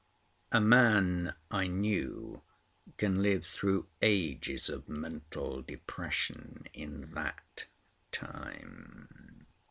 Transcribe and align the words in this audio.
A 0.51 0.59
man, 0.59 1.35
I 1.51 1.67
knew, 1.67 2.41
can 2.97 3.21
live 3.21 3.45
through 3.45 3.85
ages 4.01 4.67
of 4.67 4.89
mental 4.89 5.61
depression 5.61 6.65
in 6.73 7.11
that 7.13 7.67
time. 8.11 9.45